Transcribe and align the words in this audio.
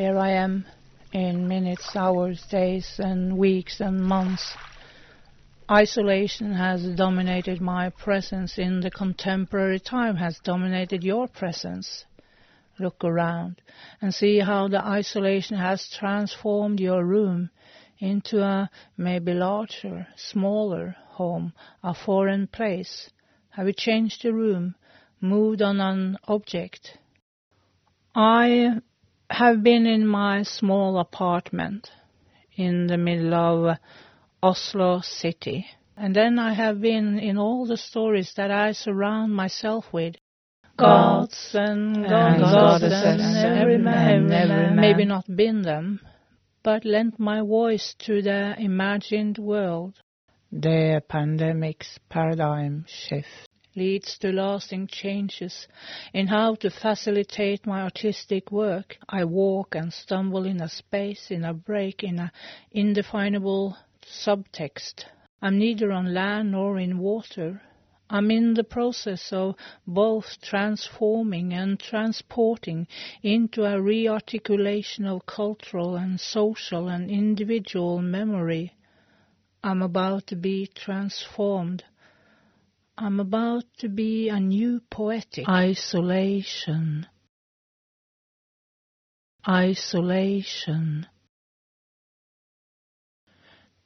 here 0.00 0.16
I 0.16 0.30
am 0.30 0.64
in 1.12 1.46
minutes, 1.46 1.94
hours, 1.94 2.42
days, 2.50 2.94
and 2.98 3.36
weeks 3.36 3.80
and 3.80 4.00
months. 4.00 4.56
Isolation 5.70 6.54
has 6.54 6.82
dominated 6.96 7.60
my 7.60 7.90
presence 7.90 8.56
in 8.56 8.80
the 8.80 8.90
contemporary 8.90 9.78
time, 9.78 10.16
has 10.16 10.38
dominated 10.42 11.04
your 11.04 11.28
presence. 11.28 12.06
Look 12.78 13.04
around 13.04 13.60
and 14.00 14.14
see 14.14 14.38
how 14.38 14.68
the 14.68 14.82
isolation 14.82 15.58
has 15.58 15.86
transformed 15.90 16.80
your 16.80 17.04
room 17.04 17.50
into 17.98 18.42
a 18.42 18.70
maybe 18.96 19.34
larger, 19.34 20.06
smaller 20.16 20.96
home, 21.08 21.52
a 21.84 21.92
foreign 21.92 22.46
place. 22.46 23.10
Have 23.50 23.66
you 23.66 23.74
changed 23.74 24.22
the 24.22 24.32
room, 24.32 24.76
moved 25.20 25.60
on 25.60 25.78
an 25.78 26.16
object? 26.26 26.96
I 28.14 28.80
have 29.30 29.62
been 29.62 29.86
in 29.86 30.06
my 30.06 30.42
small 30.42 30.98
apartment 30.98 31.90
in 32.56 32.88
the 32.88 32.98
middle 32.98 33.32
of 33.34 33.76
Oslo 34.42 35.00
city. 35.02 35.66
And 35.96 36.14
then 36.14 36.38
I 36.38 36.52
have 36.54 36.80
been 36.80 37.18
in 37.18 37.38
all 37.38 37.66
the 37.66 37.76
stories 37.76 38.32
that 38.36 38.50
I 38.50 38.72
surround 38.72 39.34
myself 39.34 39.86
with. 39.92 40.16
Gods 40.76 41.50
and 41.54 42.06
goddesses 42.06 43.20
and 43.20 43.58
every 43.58 43.78
man, 43.78 44.32
every 44.32 44.74
maybe 44.74 45.04
not 45.04 45.26
been 45.36 45.62
them, 45.62 46.00
but 46.62 46.86
lent 46.86 47.20
my 47.20 47.42
voice 47.42 47.94
to 48.06 48.22
the 48.22 48.54
imagined 48.58 49.36
world. 49.36 50.00
The 50.50 51.02
pandemic's 51.06 51.98
paradigm 52.08 52.86
shift 52.88 53.49
leads 53.76 54.18
to 54.18 54.32
lasting 54.32 54.86
changes 54.86 55.68
in 56.12 56.26
how 56.26 56.54
to 56.56 56.70
facilitate 56.70 57.66
my 57.66 57.82
artistic 57.82 58.50
work. 58.50 58.96
I 59.08 59.24
walk 59.24 59.74
and 59.74 59.92
stumble 59.92 60.44
in 60.44 60.60
a 60.60 60.68
space, 60.68 61.30
in 61.30 61.44
a 61.44 61.54
break, 61.54 62.02
in 62.02 62.18
an 62.18 62.30
indefinable 62.72 63.76
subtext. 64.04 65.04
I'm 65.42 65.58
neither 65.58 65.92
on 65.92 66.12
land 66.12 66.52
nor 66.52 66.78
in 66.78 66.98
water. 66.98 67.62
I'm 68.12 68.30
in 68.32 68.54
the 68.54 68.64
process 68.64 69.32
of 69.32 69.54
both 69.86 70.40
transforming 70.42 71.54
and 71.54 71.78
transporting 71.78 72.88
into 73.22 73.64
a 73.64 73.80
rearticulation 73.80 75.06
of 75.06 75.26
cultural 75.26 75.94
and 75.96 76.20
social 76.20 76.88
and 76.88 77.08
individual 77.08 78.02
memory. 78.02 78.74
I'm 79.62 79.80
about 79.80 80.26
to 80.28 80.36
be 80.36 80.66
transformed. 80.66 81.84
I'm 83.02 83.18
about 83.18 83.64
to 83.78 83.88
be 83.88 84.28
a 84.28 84.38
new 84.38 84.82
poetic. 84.90 85.48
Isolation. 85.48 87.06
Isolation. 89.48 91.06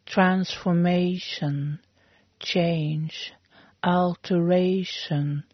Transformation, 0.05 1.79
change, 2.41 3.33
alteration, 3.85 5.45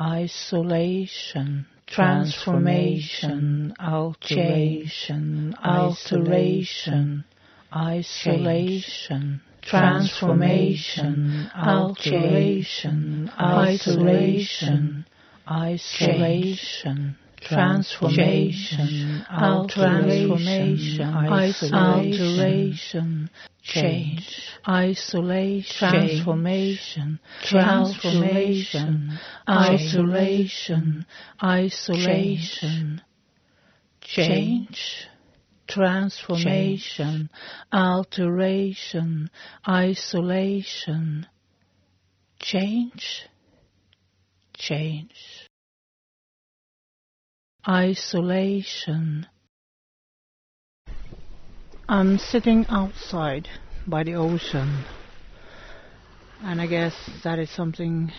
isolation, 0.00 1.66
transformation, 1.86 3.74
alteration, 3.78 5.54
alteration, 5.62 7.24
isolation, 7.74 9.42
transformation, 9.62 11.50
alteration, 11.54 13.30
isolation, 13.38 15.06
isolation 15.48 17.16
transformation, 17.40 19.24
alteration, 19.30 21.08
isolation, 21.10 23.30
change, 23.62 24.42
isolation, 24.68 25.78
transformation, 25.78 27.18
transformation, 27.42 29.18
isolation, 29.48 31.06
isolation, 31.42 33.00
change, 34.02 35.06
transformation, 35.70 37.30
alteration, 37.72 39.30
isolation, 39.66 41.26
change, 42.40 43.26
change 44.54 45.48
isolation. 47.68 49.26
I'm 51.88 52.18
sitting 52.18 52.66
outside 52.68 53.48
by 53.86 54.04
the 54.04 54.14
ocean, 54.14 54.86
and 56.42 56.60
I 56.60 56.66
guess 56.66 56.94
that 57.24 57.38
is 57.38 57.50
something 57.50 58.12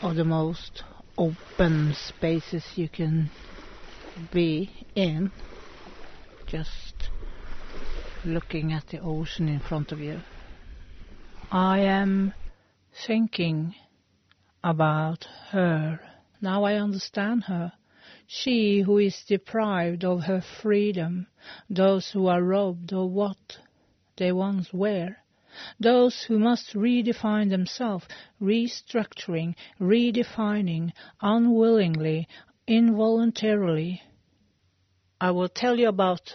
of 0.00 0.14
the 0.14 0.24
most 0.24 0.84
open 1.16 1.94
spaces 1.94 2.64
you 2.76 2.88
can 2.88 3.30
be 4.32 4.70
in. 4.94 5.32
Just 6.48 7.08
looking 8.24 8.72
at 8.72 8.86
the 8.88 9.00
ocean 9.00 9.48
in 9.48 9.60
front 9.60 9.92
of 9.92 10.00
you. 10.00 10.20
I 11.50 11.80
am 11.80 12.34
thinking 13.06 13.74
about 14.64 15.26
her. 15.50 16.00
Now 16.40 16.64
I 16.64 16.74
understand 16.74 17.44
her 17.44 17.72
she 18.30 18.82
who 18.82 18.98
is 18.98 19.24
deprived 19.26 20.04
of 20.04 20.24
her 20.24 20.42
freedom, 20.42 21.26
those 21.70 22.10
who 22.10 22.26
are 22.26 22.42
robbed 22.42 22.92
of 22.92 23.10
what 23.10 23.58
they 24.16 24.30
once 24.30 24.70
were, 24.70 25.16
those 25.80 26.24
who 26.24 26.38
must 26.38 26.74
redefine 26.74 27.48
themselves, 27.48 28.06
restructuring, 28.38 29.54
redefining, 29.80 30.92
unwillingly, 31.22 32.28
involuntarily. 32.66 34.02
I 35.20 35.32
will 35.32 35.48
tell 35.48 35.76
you 35.76 35.88
about 35.88 36.32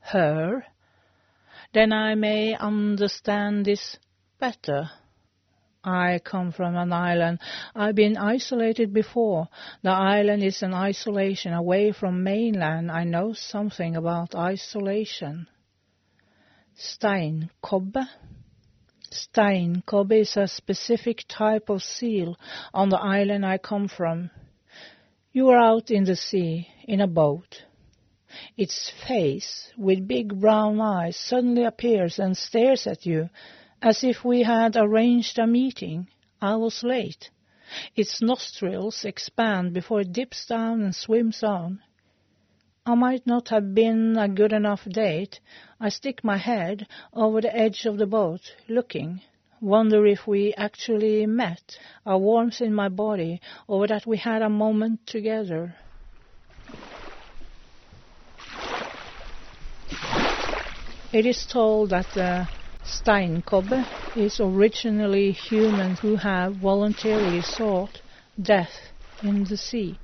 her, 0.00 0.64
then 1.72 1.92
I 1.92 2.14
may 2.14 2.54
understand 2.54 3.64
this 3.64 3.96
better. 4.38 4.90
I 5.82 6.20
come 6.24 6.52
from 6.52 6.76
an 6.76 6.92
island. 6.92 7.38
I've 7.74 7.94
been 7.94 8.16
isolated 8.16 8.92
before. 8.92 9.48
The 9.82 9.90
island 9.90 10.42
is 10.42 10.62
an 10.62 10.74
isolation 10.74 11.52
away 11.52 11.92
from 11.92 12.24
mainland. 12.24 12.90
I 12.90 13.04
know 13.04 13.32
something 13.32 13.94
about 13.94 14.34
isolation. 14.34 15.46
Steinkobbe. 16.76 18.06
Steinkobbe 19.10 20.20
is 20.20 20.36
a 20.36 20.48
specific 20.48 21.24
type 21.28 21.70
of 21.70 21.82
seal 21.82 22.36
on 22.74 22.88
the 22.88 22.98
island 22.98 23.46
I 23.46 23.58
come 23.58 23.88
from. 23.88 24.30
You 25.32 25.48
are 25.50 25.58
out 25.58 25.90
in 25.90 26.04
the 26.04 26.16
sea 26.16 26.68
in 26.84 27.00
a 27.00 27.06
boat. 27.06 27.62
Its 28.58 28.90
face, 28.90 29.72
with 29.78 30.06
big 30.06 30.38
brown 30.38 30.78
eyes, 30.78 31.16
suddenly 31.16 31.64
appears 31.64 32.18
and 32.18 32.36
stares 32.36 32.86
at 32.86 33.06
you 33.06 33.30
as 33.80 34.04
if 34.04 34.24
we 34.24 34.42
had 34.42 34.76
arranged 34.76 35.38
a 35.38 35.46
meeting. 35.46 36.06
I 36.42 36.56
was 36.56 36.82
late. 36.82 37.30
Its 37.94 38.20
nostrils 38.20 39.04
expand 39.04 39.72
before 39.72 40.02
it 40.02 40.12
dips 40.12 40.44
down 40.44 40.82
and 40.82 40.94
swims 40.94 41.42
on. 41.42 41.80
I 42.84 42.94
might 42.94 43.26
not 43.26 43.48
have 43.48 43.74
been 43.74 44.16
a 44.18 44.28
good 44.28 44.52
enough 44.52 44.84
date. 44.84 45.40
I 45.80 45.88
stick 45.88 46.22
my 46.22 46.36
head 46.36 46.86
over 47.12 47.40
the 47.40 47.56
edge 47.56 47.86
of 47.86 47.96
the 47.96 48.06
boat, 48.06 48.54
looking, 48.68 49.22
wonder 49.60 50.06
if 50.06 50.26
we 50.26 50.52
actually 50.54 51.26
met, 51.26 51.78
a 52.04 52.18
warmth 52.18 52.60
in 52.60 52.74
my 52.74 52.88
body, 52.88 53.40
or 53.66 53.86
that 53.86 54.06
we 54.06 54.18
had 54.18 54.42
a 54.42 54.50
moment 54.50 55.06
together. 55.06 55.74
It 61.16 61.24
is 61.24 61.46
told 61.46 61.88
that 61.90 62.14
uh, 62.14 62.44
the 62.44 62.48
Steinkobbe 62.84 63.86
is 64.14 64.38
originally 64.38 65.32
humans 65.32 66.00
who 66.00 66.16
have 66.16 66.56
voluntarily 66.56 67.40
sought 67.40 68.02
death 68.38 68.92
in 69.22 69.44
the 69.44 69.56
sea. 69.56 69.98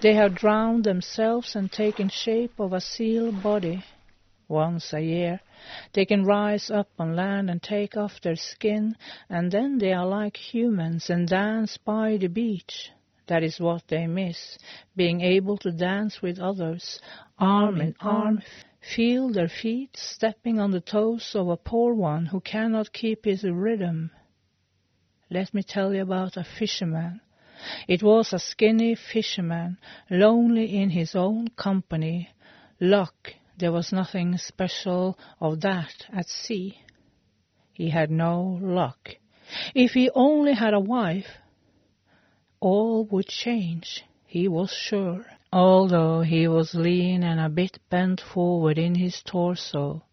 They 0.00 0.14
have 0.14 0.36
drowned 0.36 0.84
themselves 0.84 1.56
and 1.56 1.72
taken 1.72 2.08
shape 2.08 2.60
of 2.60 2.72
a 2.72 2.80
seal 2.80 3.32
body. 3.32 3.84
Once 4.46 4.92
a 4.92 5.00
year, 5.00 5.40
they 5.92 6.04
can 6.04 6.24
rise 6.24 6.70
up 6.70 6.88
on 7.00 7.16
land 7.16 7.50
and 7.50 7.60
take 7.60 7.96
off 7.96 8.20
their 8.22 8.36
skin, 8.36 8.94
and 9.28 9.50
then 9.50 9.78
they 9.78 9.92
are 9.92 10.06
like 10.06 10.36
humans 10.36 11.10
and 11.10 11.26
dance 11.26 11.78
by 11.78 12.16
the 12.16 12.28
beach. 12.28 12.92
That 13.26 13.42
is 13.42 13.58
what 13.58 13.88
they 13.88 14.06
miss, 14.06 14.56
being 14.94 15.20
able 15.20 15.58
to 15.58 15.72
dance 15.72 16.22
with 16.22 16.38
others, 16.38 17.00
arm 17.40 17.80
in 17.80 17.96
arm, 18.00 18.40
Feel 18.80 19.30
their 19.30 19.48
feet 19.48 19.96
stepping 19.96 20.58
on 20.58 20.70
the 20.70 20.80
toes 20.80 21.34
of 21.34 21.48
a 21.48 21.56
poor 21.56 21.94
one 21.94 22.26
who 22.26 22.40
cannot 22.40 22.92
keep 22.92 23.24
his 23.24 23.44
rhythm. 23.44 24.10
Let 25.30 25.52
me 25.52 25.62
tell 25.62 25.94
you 25.94 26.02
about 26.02 26.36
a 26.36 26.44
fisherman. 26.44 27.20
It 27.86 28.02
was 28.02 28.32
a 28.32 28.38
skinny 28.38 28.94
fisherman, 28.94 29.78
lonely 30.10 30.76
in 30.76 30.90
his 30.90 31.14
own 31.14 31.48
company, 31.48 32.30
Luck, 32.80 33.34
there 33.56 33.72
was 33.72 33.92
nothing 33.92 34.36
special 34.36 35.18
of 35.40 35.60
that 35.62 36.06
at 36.12 36.28
sea. 36.28 36.80
He 37.72 37.90
had 37.90 38.08
no 38.08 38.58
luck. 38.62 39.16
If 39.74 39.92
he 39.92 40.10
only 40.14 40.54
had 40.54 40.74
a 40.74 40.80
wife, 40.80 41.38
all 42.60 43.04
would 43.06 43.26
change, 43.26 44.04
he 44.26 44.46
was 44.46 44.70
sure. 44.70 45.26
Although 45.50 46.20
he 46.20 46.46
was 46.46 46.74
lean 46.74 47.22
and 47.22 47.40
a 47.40 47.48
bit 47.48 47.78
bent 47.88 48.20
forward 48.20 48.76
in 48.76 48.94
his 48.96 49.22
torso, 49.22 50.04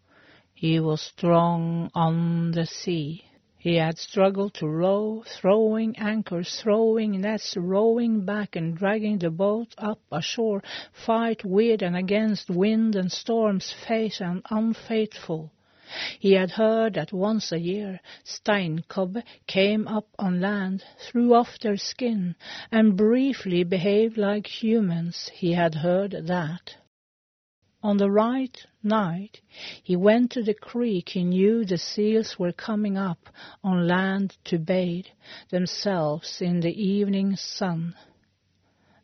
he 0.54 0.80
was 0.80 1.02
strong 1.02 1.90
on 1.94 2.52
the 2.52 2.64
sea. 2.64 3.22
He 3.58 3.74
had 3.74 3.98
struggled 3.98 4.54
to 4.54 4.66
row, 4.66 5.24
throwing 5.26 5.94
anchors, 5.98 6.58
throwing 6.62 7.20
nets, 7.20 7.54
rowing 7.54 8.24
back 8.24 8.56
and 8.56 8.74
dragging 8.74 9.18
the 9.18 9.28
boat 9.30 9.74
up 9.76 9.98
ashore, 10.10 10.62
fight 10.90 11.44
with 11.44 11.82
and 11.82 11.98
against 11.98 12.48
wind 12.48 12.96
and 12.96 13.12
storms, 13.12 13.70
face 13.86 14.22
and 14.22 14.40
unfaithful. 14.48 15.52
He 16.18 16.32
had 16.32 16.50
heard 16.50 16.94
that 16.94 17.12
once 17.12 17.52
a 17.52 17.60
year 17.60 18.00
steinkobbe 18.24 19.22
came 19.46 19.86
up 19.86 20.08
on 20.18 20.40
land, 20.40 20.82
threw 20.98 21.32
off 21.32 21.60
their 21.60 21.76
skin, 21.76 22.34
and 22.72 22.96
briefly 22.96 23.62
behaved 23.62 24.16
like 24.16 24.48
humans. 24.48 25.30
He 25.32 25.52
had 25.52 25.76
heard 25.76 26.10
that. 26.26 26.74
On 27.84 27.98
the 27.98 28.10
right 28.10 28.66
night 28.82 29.40
he 29.80 29.94
went 29.94 30.32
to 30.32 30.42
the 30.42 30.54
creek 30.54 31.10
he 31.10 31.22
knew 31.22 31.64
the 31.64 31.78
seals 31.78 32.36
were 32.36 32.50
coming 32.50 32.98
up 32.98 33.28
on 33.62 33.86
land 33.86 34.36
to 34.46 34.58
bathe 34.58 35.06
themselves 35.50 36.42
in 36.42 36.58
the 36.58 36.74
evening 36.74 37.36
sun. 37.36 37.94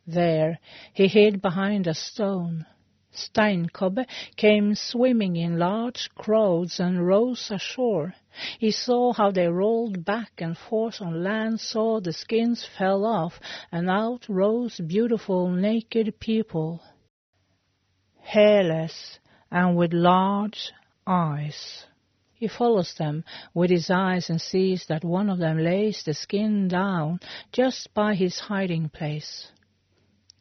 There 0.04 0.58
he 0.92 1.06
hid 1.06 1.40
behind 1.40 1.86
a 1.86 1.94
stone. 1.94 2.66
Steinkobbe 3.14 4.06
came 4.36 4.74
swimming 4.74 5.36
in 5.36 5.58
large 5.58 6.08
crowds 6.14 6.80
and 6.80 7.06
rose 7.06 7.50
ashore. 7.50 8.14
He 8.58 8.70
saw 8.70 9.12
how 9.12 9.30
they 9.30 9.48
rolled 9.48 10.04
back 10.04 10.32
and 10.38 10.56
forth 10.56 11.02
on 11.02 11.22
land, 11.22 11.60
saw 11.60 12.00
the 12.00 12.12
skins 12.12 12.64
fell 12.78 13.04
off, 13.04 13.38
and 13.70 13.90
out 13.90 14.28
rose 14.28 14.80
beautiful 14.80 15.50
naked 15.50 16.18
people 16.20 16.80
hairless 18.22 19.18
and 19.50 19.76
with 19.76 19.92
large 19.92 20.72
eyes. 21.06 21.84
He 22.34 22.48
follows 22.48 22.94
them 22.94 23.24
with 23.54 23.70
his 23.70 23.90
eyes 23.90 24.30
and 24.30 24.40
sees 24.40 24.86
that 24.86 25.04
one 25.04 25.28
of 25.28 25.38
them 25.38 25.58
lays 25.58 26.02
the 26.02 26.14
skin 26.14 26.68
down 26.68 27.20
just 27.52 27.92
by 27.94 28.14
his 28.14 28.38
hiding 28.38 28.88
place. 28.88 29.48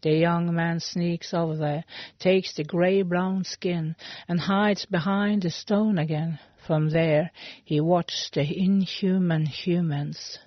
The 0.01 0.13
young 0.13 0.53
man 0.55 0.79
sneaks 0.79 1.31
over 1.31 1.55
there, 1.55 1.83
takes 2.17 2.53
the 2.55 2.63
grey-brown 2.63 3.43
skin, 3.43 3.95
and 4.27 4.39
hides 4.39 4.85
behind 4.85 5.43
the 5.43 5.51
stone 5.51 5.99
again. 5.99 6.39
From 6.65 6.89
there 6.89 7.31
he 7.63 7.81
watched 7.81 8.33
the 8.33 8.43
inhuman 8.43 9.45
humans. 9.45 10.39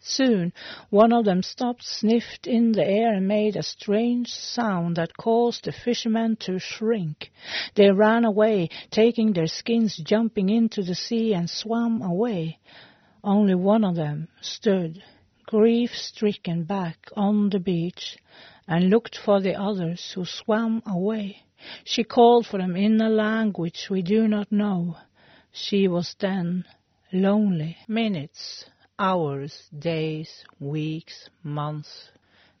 Soon 0.00 0.52
one 0.90 1.12
of 1.12 1.24
them 1.24 1.42
stopped, 1.42 1.84
sniffed 1.84 2.46
in 2.46 2.72
the 2.72 2.84
air, 2.84 3.14
and 3.14 3.28
made 3.28 3.56
a 3.56 3.62
strange 3.62 4.28
sound 4.28 4.96
that 4.96 5.16
caused 5.16 5.64
the 5.64 5.72
fishermen 5.72 6.36
to 6.40 6.58
shrink. 6.58 7.30
They 7.74 7.90
ran 7.90 8.24
away, 8.24 8.70
taking 8.90 9.32
their 9.32 9.48
skins, 9.48 9.96
jumping 9.96 10.48
into 10.48 10.82
the 10.82 10.94
sea, 10.94 11.34
and 11.34 11.50
swam 11.50 12.02
away. 12.02 12.58
Only 13.22 13.54
one 13.54 13.84
of 13.84 13.96
them 13.96 14.28
stood, 14.40 15.02
grief-stricken, 15.46 16.64
back 16.64 17.10
on 17.16 17.50
the 17.50 17.60
beach, 17.60 18.16
and 18.68 18.90
looked 18.90 19.16
for 19.16 19.40
the 19.40 19.54
others 19.54 20.12
who 20.14 20.24
swam 20.24 20.82
away. 20.86 21.42
She 21.84 22.04
called 22.04 22.46
for 22.46 22.58
them 22.58 22.76
in 22.76 23.00
a 23.00 23.08
language 23.08 23.88
we 23.90 24.02
do 24.02 24.28
not 24.28 24.50
know. 24.52 24.96
She 25.52 25.88
was 25.88 26.14
then 26.20 26.64
lonely. 27.12 27.76
Minutes 27.88 28.64
hours, 28.98 29.68
days, 29.78 30.44
weeks, 30.58 31.28
months, 31.42 32.10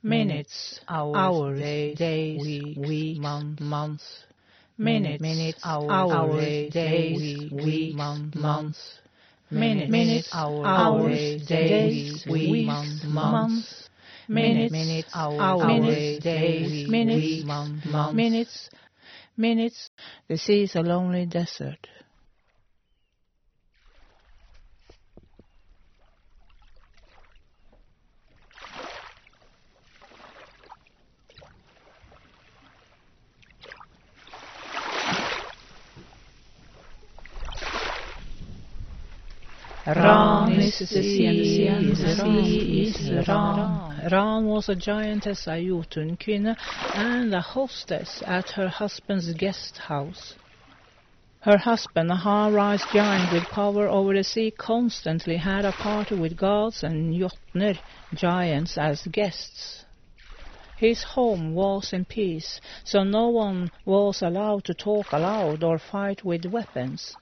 minutes, 0.02 0.80
hours, 0.88 1.16
hours 1.16 1.58
days, 1.58 1.98
days, 1.98 2.38
weeks, 2.40 2.76
weeks 2.76 3.18
months, 3.18 3.62
months, 3.62 4.24
minutes, 4.78 5.22
minutes, 5.22 5.64
hours, 5.64 6.02
hours 6.02 6.54
days, 6.70 7.46
weeks, 7.50 7.94
months, 7.94 8.36
months, 8.36 8.98
minutes, 9.50 9.90
minutes, 9.90 10.30
hours, 10.34 11.36
days, 11.46 12.26
weeks, 12.28 13.04
months, 13.14 13.75
minutes, 14.28 14.72
minutes, 14.72 15.14
hours, 15.38 16.18
days, 16.20 16.84
minutes, 16.86 17.44
months, 17.44 18.12
minutes, 18.12 18.70
minutes. 19.36 19.90
The 20.28 20.36
sea 20.38 20.62
is 20.64 20.76
a 20.76 20.82
lonely 20.82 21.26
desert. 21.26 21.86
Ran 39.86 40.50
is 40.50 40.80
the 40.80 40.86
sea, 40.86 41.68
and 41.68 41.94
the 41.94 42.16
sea 42.16 42.88
is 42.88 43.28
Ran. 43.28 44.08
Ran 44.10 44.46
was 44.46 44.68
a 44.68 44.74
giantess, 44.74 45.46
a 45.46 45.64
Jotun 45.64 46.18
and 46.92 47.32
a 47.32 47.40
hostess 47.40 48.20
at 48.26 48.50
her 48.50 48.66
husband's 48.66 49.32
guest 49.34 49.78
house. 49.78 50.34
Her 51.42 51.58
husband, 51.58 52.10
a 52.10 52.16
high-rise 52.16 52.84
giant 52.86 53.30
with 53.30 53.48
power 53.48 53.88
over 53.88 54.12
the 54.12 54.24
sea, 54.24 54.50
constantly 54.50 55.36
had 55.36 55.64
a 55.64 55.72
party 55.72 56.16
with 56.16 56.36
gods 56.36 56.82
and 56.82 57.14
Jotner, 57.14 57.78
giants, 58.12 58.76
as 58.76 59.06
guests. 59.06 59.84
His 60.74 61.04
home 61.04 61.54
was 61.54 61.92
in 61.92 62.06
peace, 62.06 62.60
so 62.82 63.04
no 63.04 63.28
one 63.28 63.70
was 63.84 64.20
allowed 64.20 64.64
to 64.64 64.74
talk 64.74 65.12
aloud 65.12 65.62
or 65.62 65.78
fight 65.78 66.24
with 66.24 66.44
weapons. 66.44 67.16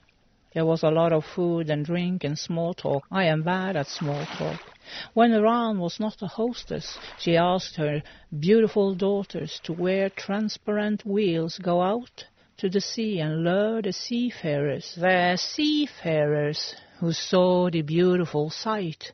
There 0.55 0.65
was 0.65 0.85
a 0.85 0.91
lot 0.91 1.13
of 1.13 1.25
food 1.25 1.69
and 1.69 1.85
drink 1.85 2.23
and 2.23 2.39
small 2.39 2.75
talk. 2.75 3.05
I 3.11 3.25
am 3.25 3.43
bad 3.43 3.75
at 3.75 3.89
small 3.89 4.25
talk. 4.27 4.73
When 5.13 5.33
Ran 5.43 5.81
was 5.81 5.99
not 5.99 6.23
a 6.23 6.29
hostess, 6.29 6.97
she 7.19 7.37
asked 7.37 7.75
her 7.75 8.05
beautiful 8.39 8.95
daughters 8.95 9.59
to 9.65 9.73
wear 9.73 10.11
transparent 10.11 11.05
wheels, 11.05 11.59
go 11.59 11.83
out 11.83 12.27
to 12.59 12.69
the 12.69 12.81
sea 12.81 13.19
and 13.19 13.43
lure 13.43 13.83
the 13.83 13.93
seafarers. 13.93 14.95
The 14.95 15.37
seafarers 15.37 16.77
who 17.01 17.13
saw 17.13 17.69
the 17.69 17.83
beautiful 17.83 18.49
sight 18.49 19.11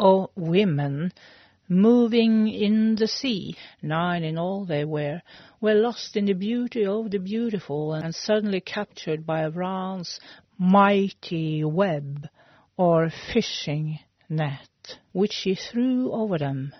of 0.00 0.30
women 0.34 1.12
moving 1.68 2.48
in 2.48 2.96
the 2.96 3.06
sea, 3.06 3.54
nine 3.80 4.24
in 4.24 4.36
all 4.36 4.64
they 4.64 4.84
were, 4.84 5.22
were 5.60 5.74
lost 5.74 6.16
in 6.16 6.24
the 6.24 6.32
beauty 6.32 6.84
of 6.84 7.12
the 7.12 7.18
beautiful 7.18 7.94
and 7.94 8.12
suddenly 8.12 8.60
captured 8.60 9.24
by 9.24 9.46
Ran's 9.46 10.18
mighty 10.62 11.64
web 11.64 12.28
or 12.76 13.10
fishing 13.32 13.98
net, 14.28 14.98
which 15.12 15.32
she 15.32 15.54
threw 15.54 16.12
over 16.12 16.36
them. 16.36 16.70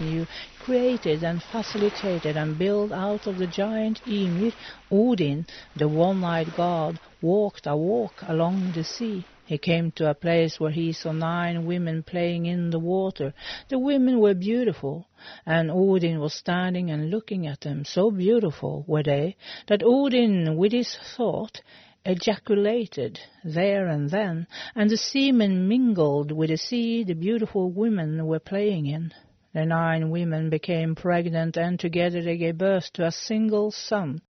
New, 0.00 0.26
created 0.58 1.24
and 1.24 1.42
facilitated 1.42 2.36
and 2.36 2.56
built 2.56 2.92
out 2.92 3.26
of 3.26 3.36
the 3.36 3.48
giant 3.48 4.00
Ymir, 4.06 4.52
Odin, 4.90 5.46
the 5.74 5.88
one-eyed 5.88 6.52
god, 6.52 7.00
walked 7.20 7.66
a 7.66 7.76
walk 7.76 8.22
along 8.22 8.72
the 8.72 8.84
sea. 8.84 9.26
He 9.44 9.56
came 9.56 9.90
to 9.92 10.10
a 10.10 10.14
place 10.14 10.60
where 10.60 10.70
he 10.70 10.92
saw 10.92 11.12
nine 11.12 11.64
women 11.64 12.02
playing 12.02 12.44
in 12.46 12.70
the 12.70 12.78
water. 12.78 13.32
The 13.68 13.78
women 13.78 14.20
were 14.20 14.34
beautiful, 14.34 15.08
and 15.46 15.70
Odin 15.70 16.20
was 16.20 16.34
standing 16.34 16.90
and 16.90 17.10
looking 17.10 17.46
at 17.46 17.62
them. 17.62 17.84
So 17.84 18.10
beautiful 18.10 18.84
were 18.86 19.02
they 19.02 19.36
that 19.66 19.82
Odin, 19.82 20.56
with 20.56 20.72
his 20.72 20.94
thought, 21.16 21.62
ejaculated 22.04 23.18
there 23.42 23.88
and 23.88 24.10
then, 24.10 24.46
and 24.74 24.90
the 24.90 24.96
semen 24.96 25.66
mingled 25.66 26.30
with 26.30 26.50
the 26.50 26.56
sea 26.58 27.02
the 27.04 27.14
beautiful 27.14 27.72
women 27.72 28.26
were 28.26 28.38
playing 28.38 28.86
in. 28.86 29.12
The 29.54 29.64
nine 29.64 30.10
women 30.10 30.50
became 30.50 30.94
pregnant 30.94 31.56
and 31.56 31.80
together 31.80 32.22
they 32.22 32.36
gave 32.36 32.58
birth 32.58 32.92
to 32.94 33.06
a 33.06 33.12
single 33.12 33.70
son. 33.70 34.20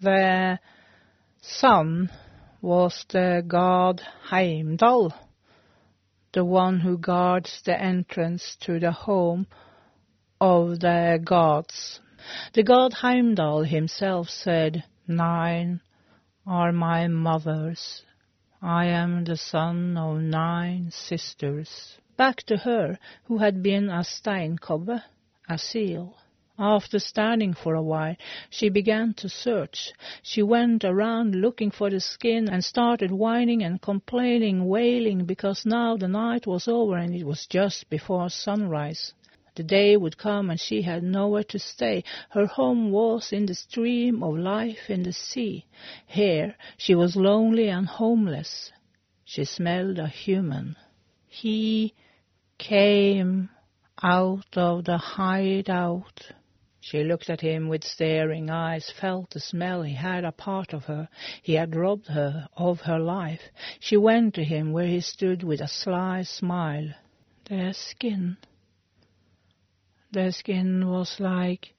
Their 0.00 0.60
son 1.40 2.10
was 2.62 3.04
the 3.10 3.44
god 3.46 4.00
Heimdall, 4.30 5.12
the 6.32 6.44
one 6.44 6.80
who 6.80 6.96
guards 6.96 7.60
the 7.64 7.78
entrance 7.78 8.56
to 8.60 8.80
the 8.80 8.92
home 8.92 9.46
of 10.40 10.80
the 10.80 11.20
gods. 11.22 12.00
The 12.54 12.62
god 12.62 12.94
Heimdall 12.94 13.64
himself 13.64 14.30
said, 14.30 14.84
Nine 15.06 15.80
are 16.46 16.72
my 16.72 17.08
mothers. 17.08 18.02
I 18.62 18.86
am 18.86 19.24
the 19.24 19.36
son 19.36 19.98
of 19.98 20.20
nine 20.20 20.90
sisters. 20.90 21.98
Back 22.16 22.44
to 22.44 22.58
her 22.58 23.00
who 23.24 23.38
had 23.38 23.60
been 23.60 23.90
a 23.90 24.04
steinkobbe, 24.04 25.02
a 25.48 25.58
seal. 25.58 26.16
After 26.56 27.00
standing 27.00 27.54
for 27.54 27.74
a 27.74 27.82
while, 27.82 28.14
she 28.48 28.68
began 28.68 29.14
to 29.14 29.28
search. 29.28 29.92
She 30.22 30.40
went 30.40 30.84
around 30.84 31.34
looking 31.34 31.72
for 31.72 31.90
the 31.90 31.98
skin 31.98 32.48
and 32.48 32.64
started 32.64 33.10
whining 33.10 33.64
and 33.64 33.82
complaining, 33.82 34.68
wailing, 34.68 35.24
because 35.24 35.66
now 35.66 35.96
the 35.96 36.06
night 36.06 36.46
was 36.46 36.68
over 36.68 36.96
and 36.96 37.12
it 37.12 37.24
was 37.24 37.46
just 37.48 37.90
before 37.90 38.30
sunrise. 38.30 39.12
The 39.56 39.64
day 39.64 39.96
would 39.96 40.16
come 40.16 40.50
and 40.50 40.60
she 40.60 40.82
had 40.82 41.02
nowhere 41.02 41.44
to 41.44 41.58
stay. 41.58 42.04
Her 42.30 42.46
home 42.46 42.92
was 42.92 43.32
in 43.32 43.46
the 43.46 43.56
stream 43.56 44.22
of 44.22 44.38
life 44.38 44.88
in 44.88 45.02
the 45.02 45.12
sea. 45.12 45.66
Here 46.06 46.54
she 46.76 46.94
was 46.94 47.16
lonely 47.16 47.68
and 47.70 47.88
homeless. 47.88 48.70
She 49.24 49.44
smelled 49.44 49.98
a 49.98 50.06
human. 50.06 50.76
He 51.26 51.92
came 52.58 53.50
out 54.02 54.56
of 54.56 54.84
the 54.84 54.98
hideout. 54.98 56.32
She 56.80 57.02
looked 57.02 57.30
at 57.30 57.40
him 57.40 57.68
with 57.68 57.84
staring 57.84 58.50
eyes, 58.50 58.92
felt 59.00 59.30
the 59.30 59.40
smell 59.40 59.82
he 59.82 59.94
had 59.94 60.24
a 60.24 60.32
part 60.32 60.72
of 60.72 60.84
her. 60.84 61.08
He 61.42 61.54
had 61.54 61.74
robbed 61.74 62.08
her 62.08 62.48
of 62.56 62.80
her 62.82 62.98
life. 62.98 63.42
She 63.80 63.96
went 63.96 64.34
to 64.34 64.44
him 64.44 64.72
where 64.72 64.86
he 64.86 65.00
stood 65.00 65.42
with 65.42 65.60
a 65.60 65.68
sly 65.68 66.22
smile. 66.22 66.94
Their 67.48 67.72
skin 67.72 68.36
their 70.14 70.30
skin 70.30 70.88
was 70.88 71.16
like 71.18 71.74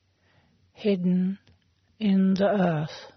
hidden 0.73 1.39
in 1.99 2.33
the 2.33 2.47
earth. 2.47 3.11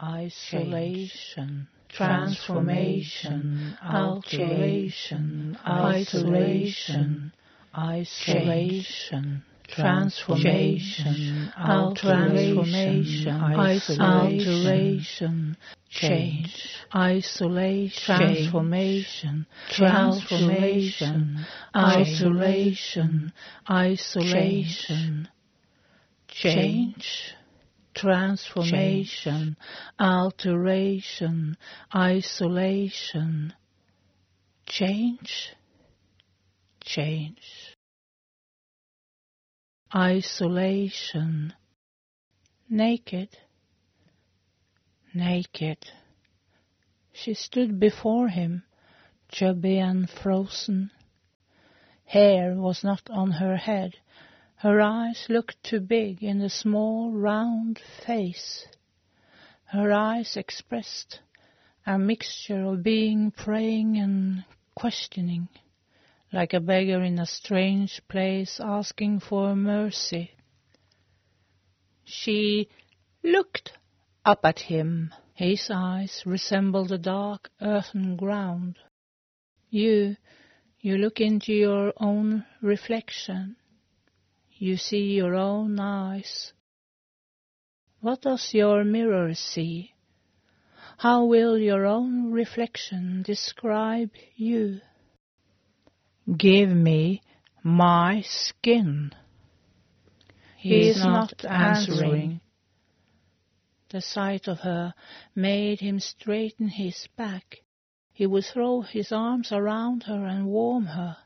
Isolation, 0.00 1.68
transformation, 1.92 3.76
alteration, 3.82 5.56
isolation, 5.66 7.32
isolation 7.76 9.42
transformation, 9.72 11.50
alteration, 11.56 13.28
alteration, 13.58 15.56
change, 15.90 16.76
isolation, 16.94 18.16
transformation, 18.16 19.46
transformation, 19.70 21.46
isolation, 21.74 23.32
isolation, 23.70 25.28
change, 26.28 27.34
transformation, 27.94 29.56
alteration, 29.98 31.56
isolation, 31.94 33.52
change, 34.66 35.54
change 36.80 37.72
isolation, 39.94 41.52
naked, 42.68 43.28
naked. 45.14 45.78
She 47.12 47.34
stood 47.34 47.78
before 47.78 48.28
him, 48.28 48.62
chubby 49.28 49.78
and 49.78 50.08
frozen. 50.08 50.90
Hair 52.06 52.54
was 52.54 52.82
not 52.82 53.02
on 53.10 53.32
her 53.32 53.56
head. 53.56 53.94
Her 54.62 54.80
eyes 54.80 55.26
looked 55.28 55.60
too 55.64 55.80
big 55.80 56.22
in 56.22 56.38
the 56.38 56.48
small, 56.48 57.10
round 57.10 57.80
face. 58.06 58.68
Her 59.64 59.90
eyes 59.90 60.36
expressed 60.36 61.18
a 61.84 61.98
mixture 61.98 62.66
of 62.66 62.84
being 62.84 63.32
praying 63.32 63.98
and 63.98 64.44
questioning 64.76 65.48
like 66.32 66.54
a 66.54 66.60
beggar 66.60 67.02
in 67.02 67.18
a 67.18 67.26
strange 67.26 68.00
place 68.06 68.60
asking 68.60 69.18
for 69.18 69.56
mercy. 69.56 70.30
She 72.04 72.68
looked 73.24 73.76
up 74.24 74.44
at 74.44 74.60
him. 74.60 75.12
His 75.34 75.72
eyes 75.74 76.22
resembled 76.24 76.90
the 76.90 76.98
dark 76.98 77.50
earthen 77.60 78.14
ground. 78.14 78.78
You, 79.70 80.18
you 80.80 80.98
look 80.98 81.20
into 81.20 81.52
your 81.52 81.92
own 81.96 82.44
reflection. 82.60 83.56
You 84.62 84.76
see 84.76 85.14
your 85.14 85.34
own 85.34 85.80
eyes. 85.80 86.52
What 88.00 88.22
does 88.22 88.54
your 88.54 88.84
mirror 88.84 89.34
see? 89.34 89.92
How 90.98 91.24
will 91.24 91.58
your 91.58 91.84
own 91.84 92.30
reflection 92.30 93.24
describe 93.24 94.12
you? 94.36 94.80
Give 96.38 96.68
me 96.68 97.22
my 97.64 98.22
skin. 98.24 99.10
He 100.58 100.90
is 100.90 100.98
not 100.98 101.44
answering. 101.44 102.40
The 103.90 104.00
sight 104.00 104.46
of 104.46 104.60
her 104.60 104.94
made 105.34 105.80
him 105.80 105.98
straighten 105.98 106.68
his 106.68 107.08
back. 107.16 107.62
He 108.12 108.28
would 108.28 108.44
throw 108.44 108.82
his 108.82 109.10
arms 109.10 109.50
around 109.50 110.04
her 110.04 110.24
and 110.24 110.46
warm 110.46 110.86
her. 110.86 111.16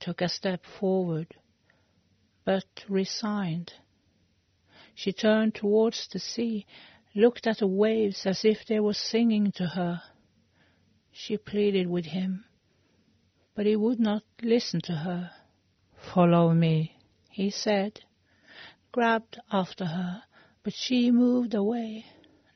Took 0.00 0.20
a 0.20 0.28
step 0.28 0.66
forward, 0.78 1.34
but 2.44 2.84
resigned. 2.88 3.72
She 4.94 5.12
turned 5.12 5.54
towards 5.54 6.08
the 6.08 6.18
sea, 6.18 6.66
looked 7.14 7.46
at 7.46 7.58
the 7.58 7.66
waves 7.66 8.26
as 8.26 8.44
if 8.44 8.66
they 8.66 8.80
were 8.80 8.94
singing 8.94 9.52
to 9.52 9.66
her. 9.68 10.02
She 11.10 11.36
pleaded 11.36 11.88
with 11.88 12.06
him 12.06 12.44
but 13.54 13.66
he 13.66 13.76
would 13.76 14.00
not 14.00 14.22
listen 14.42 14.80
to 14.80 14.92
her. 14.92 15.30
Follow 16.14 16.52
me, 16.52 16.96
he 17.30 17.50
said, 17.50 18.00
grabbed 18.90 19.38
after 19.50 19.84
her, 19.84 20.22
but 20.62 20.72
she 20.72 21.10
moved 21.10 21.54
away, 21.54 22.06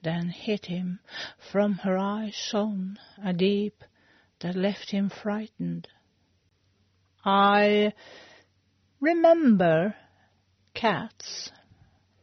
then 0.02 0.28
hit 0.28 0.66
him. 0.66 1.00
From 1.38 1.74
her 1.74 1.98
eyes 1.98 2.34
shone 2.34 2.98
a 3.22 3.32
deep 3.32 3.84
that 4.40 4.56
left 4.56 4.90
him 4.90 5.08
frightened. 5.08 5.88
I 7.24 7.92
remember 9.00 9.94
cats 10.74 11.50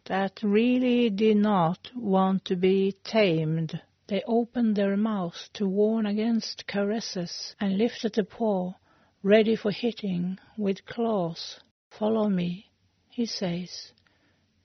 that 0.05 0.39
really 0.43 1.09
did 1.09 1.37
not 1.37 1.89
want 1.95 2.45
to 2.45 2.55
be 2.55 2.95
tamed. 3.03 3.81
They 4.07 4.21
opened 4.27 4.75
their 4.75 4.97
mouths 4.97 5.49
to 5.53 5.67
warn 5.67 6.05
against 6.05 6.67
caresses 6.67 7.55
and 7.59 7.77
lifted 7.77 8.17
a 8.17 8.23
paw, 8.23 8.73
ready 9.21 9.55
for 9.55 9.71
hitting 9.71 10.37
with 10.57 10.85
claws. 10.85 11.59
Follow 11.97 12.27
me, 12.27 12.71
he 13.09 13.25
says. 13.25 13.91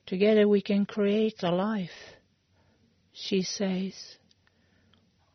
Together 0.06 0.48
we 0.48 0.60
can 0.60 0.86
create 0.86 1.42
a 1.42 1.50
life. 1.50 2.16
She 3.12 3.42
says, 3.42 4.16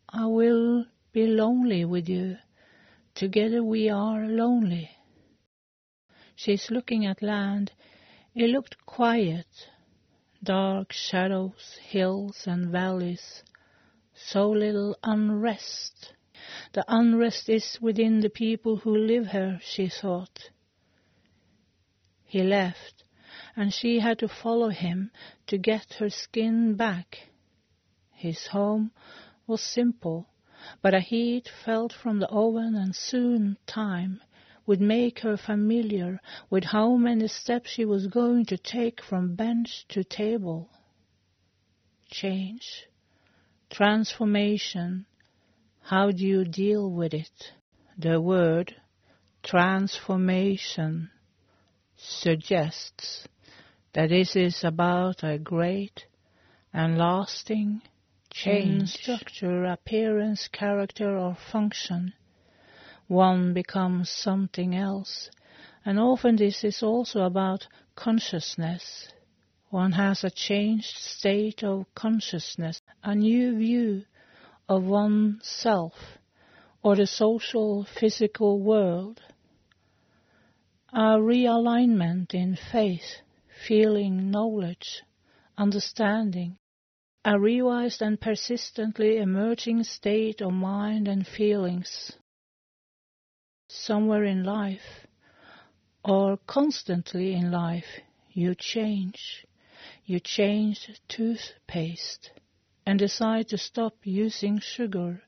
I 0.10 0.26
will 0.26 0.86
be 1.12 1.28
lonely 1.28 1.86
with 1.86 2.10
you. 2.10 2.38
Together 3.16 3.64
we 3.64 3.90
are 3.90 4.26
lonely. 4.26 4.90
She's 6.36 6.72
looking 6.72 7.06
at 7.06 7.22
land. 7.22 7.72
It 8.36 8.50
looked 8.50 8.86
quiet. 8.86 9.70
Dark 10.44 10.92
shadows, 10.92 11.78
hills 11.82 12.46
and 12.48 12.70
valleys 12.72 13.44
so 14.16 14.50
little 14.50 14.96
unrest. 15.04 16.14
The 16.74 16.86
unrest 16.88 17.50
is 17.50 17.80
within 17.82 18.22
the 18.22 18.30
people 18.30 18.78
who 18.78 18.96
live 18.96 19.28
here, 19.28 19.60
she 19.62 19.88
thought. 19.88 20.50
He 22.24 22.44
left, 22.44 23.04
and 23.56 23.74
she 23.74 24.00
had 24.00 24.20
to 24.20 24.28
follow 24.28 24.70
him 24.70 25.12
to 25.48 25.58
get 25.58 25.96
her 25.96 26.10
skin 26.10 26.76
back. 26.76 27.30
His 28.12 28.48
home 28.48 28.92
was 29.48 29.62
simple, 29.62 30.30
but 30.82 30.94
a 30.94 31.00
heat 31.00 31.50
felt 31.66 31.94
from 31.94 32.20
the 32.20 32.30
oven 32.30 32.76
and 32.76 32.96
soon 32.96 33.58
time 33.66 34.22
would 34.66 34.82
make 34.82 35.20
her 35.20 35.38
familiar 35.38 36.20
with 36.50 36.64
how 36.64 36.96
many 36.96 37.28
steps 37.28 37.70
she 37.70 37.86
was 37.86 38.08
going 38.08 38.46
to 38.46 38.58
take 38.58 39.02
from 39.02 39.36
bench 39.36 39.86
to 39.90 40.04
table. 40.04 40.70
Change 42.10 42.88
Transformation. 43.70 45.06
How 45.82 46.12
do 46.12 46.26
you 46.26 46.46
deal 46.46 46.90
with 46.90 47.14
it? 47.14 47.52
The 47.98 48.22
word 48.22 48.76
transformation 49.44 51.10
suggests 51.98 53.28
that 53.94 54.10
this 54.10 54.36
is 54.36 54.64
about 54.64 55.24
a 55.24 55.38
great 55.38 56.06
and 56.72 56.98
lasting 56.98 57.82
change 58.32 58.90
structure, 58.90 59.66
appearance, 59.66 60.48
character, 60.52 61.18
or 61.18 61.38
function. 61.52 62.14
One 63.08 63.54
becomes 63.54 64.10
something 64.10 64.76
else, 64.76 65.30
and 65.86 66.00
often 66.00 66.38
this 66.38 66.64
is 66.64 66.82
also 66.82 67.24
about 67.24 67.68
consciousness. 67.96 69.12
One 69.70 69.92
has 69.94 70.24
a 70.24 70.30
changed 70.30 70.98
state 70.98 71.64
of 71.64 71.86
consciousness, 71.96 72.82
a 73.04 73.14
new 73.16 73.58
view 73.58 74.06
of 74.70 74.86
oneself 74.86 75.94
or 76.84 76.96
the 76.96 77.08
social 77.08 77.84
physical 77.84 78.60
world, 78.60 79.22
a 80.94 81.18
realignment 81.18 82.34
in 82.34 82.56
faith, 82.72 83.22
feeling, 83.68 84.32
knowledge, 84.32 85.04
understanding, 85.58 86.58
a 87.26 87.40
revised 87.40 88.02
and 88.02 88.20
persistently 88.20 89.18
emerging 89.18 89.84
state 89.84 90.42
of 90.42 90.54
mind 90.54 91.08
and 91.08 91.26
feelings. 91.26 92.12
Somewhere 93.76 94.24
in 94.24 94.44
life, 94.44 95.08
or 96.06 96.38
constantly 96.46 97.34
in 97.34 97.52
life, 97.52 98.02
you 98.32 98.54
change. 98.54 99.48
You 100.06 100.20
change 100.20 100.92
toothpaste 101.10 102.32
and 102.86 103.00
decide 103.00 103.48
to 103.50 103.58
stop 103.58 103.96
using 104.04 104.60
sugar. 104.60 105.24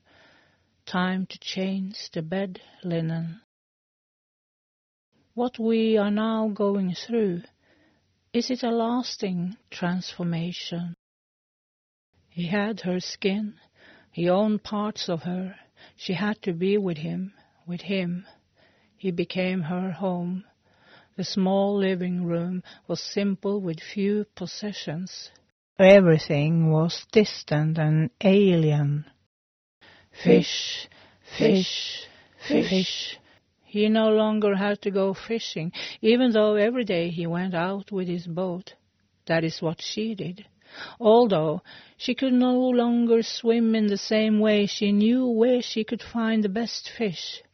Time 0.86 1.26
to 1.26 1.38
change 1.40 2.10
the 2.12 2.22
bed 2.22 2.60
linen. 2.84 3.40
What 5.34 5.58
we 5.58 5.98
are 5.98 6.12
now 6.12 6.48
going 6.48 6.94
through, 6.94 7.42
is 8.32 8.48
it 8.48 8.62
a 8.62 8.70
lasting 8.70 9.56
transformation? 9.70 10.94
He 12.28 12.46
had 12.46 12.82
her 12.82 13.00
skin. 13.00 13.54
He 14.12 14.30
owned 14.30 14.62
parts 14.62 15.08
of 15.08 15.22
her. 15.24 15.56
She 15.96 16.14
had 16.14 16.40
to 16.42 16.52
be 16.52 16.78
with 16.78 16.98
him, 16.98 17.34
with 17.66 17.82
him. 17.82 18.24
He 19.06 19.12
became 19.12 19.60
her 19.60 19.92
home. 19.92 20.42
The 21.16 21.22
small 21.22 21.76
living 21.76 22.24
room 22.24 22.64
was 22.88 23.00
simple 23.00 23.60
with 23.60 23.78
few 23.78 24.26
possessions. 24.34 25.30
Everything 25.78 26.72
was 26.72 27.06
distant 27.12 27.78
and 27.78 28.10
alien. 28.20 29.04
Fish, 30.10 30.88
fish, 31.38 32.08
fish. 32.48 33.16
He 33.62 33.88
no 33.88 34.08
longer 34.08 34.56
had 34.56 34.82
to 34.82 34.90
go 34.90 35.14
fishing, 35.14 35.70
even 36.02 36.32
though 36.32 36.56
every 36.56 36.84
day 36.84 37.10
he 37.10 37.28
went 37.28 37.54
out 37.54 37.92
with 37.92 38.08
his 38.08 38.26
boat. 38.26 38.74
That 39.26 39.44
is 39.44 39.62
what 39.62 39.80
she 39.80 40.16
did. 40.16 40.46
Although 40.98 41.62
she 41.96 42.16
could 42.16 42.32
no 42.32 42.58
longer 42.58 43.22
swim 43.22 43.76
in 43.76 43.86
the 43.86 43.98
same 43.98 44.40
way, 44.40 44.66
she 44.66 44.90
knew 44.90 45.28
where 45.28 45.62
she 45.62 45.84
could 45.84 46.02
find 46.02 46.42
the 46.42 46.48
best 46.48 46.90
fish. 46.90 47.44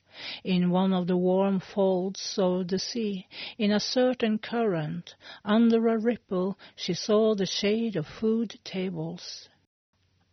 In 0.45 0.71
one 0.71 0.93
of 0.93 1.09
the 1.09 1.17
warm 1.17 1.59
folds 1.59 2.39
of 2.39 2.69
the 2.69 2.79
sea, 2.79 3.27
in 3.59 3.73
a 3.73 3.81
certain 3.81 4.39
current, 4.39 5.17
under 5.45 5.89
a 5.89 5.99
ripple, 5.99 6.57
she 6.77 6.95
saw 6.95 7.35
the 7.35 7.45
shade 7.45 7.97
of 7.97 8.07
food 8.07 8.61
tables. 8.63 9.49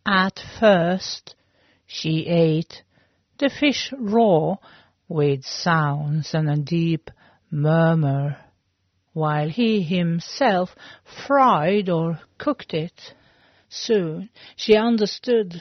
At 0.06 0.38
first 0.60 1.34
she 1.86 2.26
ate 2.26 2.84
the 3.38 3.50
fish 3.50 3.92
raw, 3.98 4.58
with 5.08 5.44
sounds 5.44 6.34
and 6.34 6.48
a 6.48 6.56
deep 6.56 7.10
murmur 7.50 8.36
while 9.12 9.48
he 9.48 9.82
himself 9.82 10.76
fried 11.26 11.88
or 11.88 12.20
cooked 12.38 12.74
it. 12.74 13.14
Soon 13.68 14.30
she 14.54 14.76
understood 14.76 15.60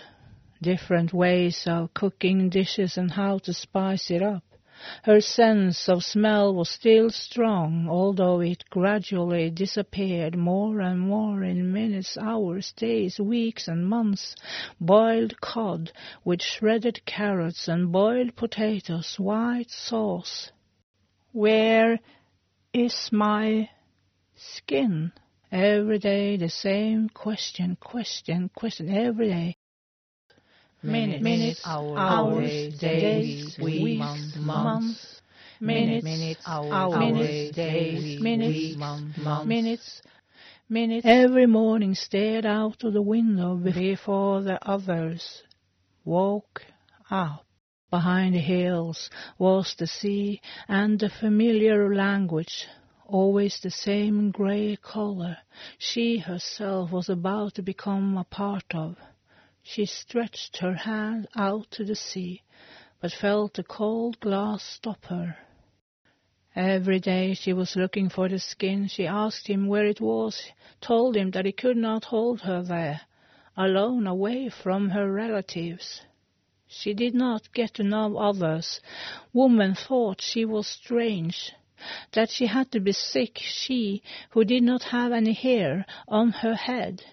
different 0.61 1.13
ways 1.13 1.63
of 1.65 1.93
cooking 1.93 2.49
dishes 2.49 2.97
and 2.97 3.11
how 3.11 3.37
to 3.39 3.53
spice 3.53 4.11
it 4.11 4.21
up. 4.21 4.43
Her 5.03 5.19
sense 5.19 5.89
of 5.89 6.03
smell 6.03 6.53
was 6.53 6.69
still 6.69 7.09
strong, 7.09 7.87
although 7.89 8.39
it 8.39 8.63
gradually 8.69 9.49
disappeared 9.49 10.37
more 10.37 10.79
and 10.79 11.01
more 11.01 11.43
in 11.43 11.73
minutes, 11.73 12.17
hours, 12.17 12.71
days, 12.77 13.19
weeks, 13.19 13.67
and 13.67 13.85
months. 13.85 14.35
Boiled 14.79 15.41
cod 15.41 15.91
with 16.23 16.41
shredded 16.41 17.05
carrots 17.05 17.67
and 17.67 17.91
boiled 17.91 18.35
potatoes, 18.35 19.15
white 19.19 19.69
sauce. 19.69 20.51
Where 21.31 21.99
is 22.73 23.09
my 23.11 23.69
skin. 24.35 25.11
Every 25.51 25.99
day 25.99 26.37
the 26.37 26.49
same 26.49 27.09
question, 27.09 27.77
question, 27.79 28.49
question, 28.55 28.89
every 28.89 29.27
day. 29.27 29.57
Minutes, 30.81 31.21
minutes 31.21 31.61
hours, 31.65 31.97
hours, 32.09 32.67
days, 32.77 32.99
days 33.01 33.57
weeks, 33.59 33.81
weeks, 33.81 34.35
months, 34.35 34.95
months. 34.95 35.21
Minutes, 35.59 36.05
minutes 36.05 36.41
hours, 36.45 36.93
hours, 36.93 37.51
days, 37.53 38.15
minutes, 38.19 38.75
months, 38.77 39.45
minutes, 39.45 40.01
minutes. 40.69 41.05
Every 41.05 41.45
morning 41.47 41.95
stared 41.95 42.45
out 42.45 42.83
of 42.83 42.93
the 42.93 43.01
window 43.01 43.55
before 43.55 44.41
the 44.41 44.57
others 44.67 45.43
woke 46.05 46.63
up. 47.09 47.45
Behind 47.89 48.35
the 48.35 48.39
hills 48.39 49.09
was 49.37 49.75
the 49.77 49.87
sea 49.87 50.41
and 50.67 50.99
the 50.99 51.09
familiar 51.09 51.93
language, 51.93 52.67
always 53.05 53.59
the 53.59 53.71
same 53.71 54.31
grey 54.31 54.77
colour 54.81 55.37
she 55.77 56.19
herself 56.19 56.91
was 56.91 57.09
about 57.09 57.55
to 57.55 57.61
become 57.61 58.17
a 58.17 58.23
part 58.23 58.73
of. 58.73 58.95
She 59.71 59.85
stretched 59.85 60.57
her 60.57 60.73
hand 60.73 61.27
out 61.35 61.69
to 61.73 61.85
the 61.85 61.95
sea, 61.95 62.41
but 62.99 63.11
felt 63.11 63.53
the 63.53 63.63
cold 63.63 64.19
glass 64.19 64.63
stop 64.63 65.05
her. 65.05 65.37
Every 66.55 66.99
day 66.99 67.35
she 67.35 67.53
was 67.53 67.75
looking 67.75 68.09
for 68.09 68.27
the 68.27 68.39
skin. 68.39 68.87
She 68.87 69.05
asked 69.05 69.45
him 69.45 69.67
where 69.67 69.85
it 69.85 70.01
was, 70.01 70.51
told 70.81 71.15
him 71.15 71.29
that 71.31 71.45
he 71.45 71.51
could 71.51 71.77
not 71.77 72.05
hold 72.05 72.41
her 72.41 72.63
there, 72.63 73.01
alone 73.55 74.07
away 74.07 74.49
from 74.49 74.89
her 74.89 75.11
relatives. 75.11 76.01
She 76.65 76.95
did 76.95 77.13
not 77.13 77.53
get 77.53 77.75
to 77.75 77.83
know 77.83 78.17
others. 78.17 78.81
Women 79.33 79.75
thought 79.75 80.19
she 80.19 80.45
was 80.45 80.65
strange, 80.65 81.51
that 82.13 82.31
she 82.31 82.47
had 82.47 82.71
to 82.71 82.79
be 82.79 82.93
sick, 82.93 83.37
she 83.37 84.01
who 84.31 84.43
did 84.45 84.63
not 84.63 84.81
have 84.85 85.11
any 85.11 85.33
hair 85.33 85.85
on 86.07 86.31
her 86.31 86.55
head. 86.55 87.03